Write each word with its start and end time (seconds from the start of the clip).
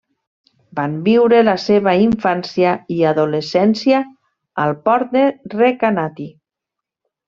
Van 0.79 0.95
viure 1.07 1.41
la 1.47 1.55
seva 1.65 1.93
infància 2.05 2.73
i 2.97 2.99
adolescència 3.11 4.03
al 4.67 4.77
port 4.91 5.17
de 5.21 5.27
Recanati. 5.59 6.33